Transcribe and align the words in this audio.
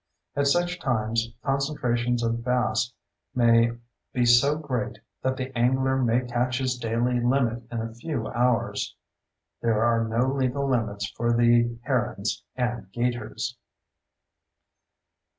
At 0.35 0.47
such 0.47 0.79
times 0.79 1.29
concentrations 1.43 2.23
of 2.23 2.43
bass 2.43 2.91
may 3.35 3.69
be 4.13 4.25
so 4.25 4.57
great 4.57 4.97
that 5.21 5.37
the 5.37 5.55
angler 5.55 5.95
may 5.95 6.21
catch 6.25 6.57
his 6.57 6.75
daily 6.75 7.19
limit 7.19 7.67
in 7.71 7.81
a 7.83 7.93
few 7.93 8.25
hours. 8.29 8.95
(There 9.61 9.83
are 9.83 10.03
no 10.03 10.25
legal 10.33 10.67
limits 10.67 11.07
for 11.11 11.33
the 11.33 11.77
herons 11.83 12.43
and 12.55 12.91
'gators!) 12.91 13.59